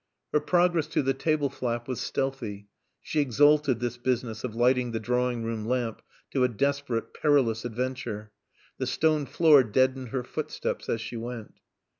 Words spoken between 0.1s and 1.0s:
Her progress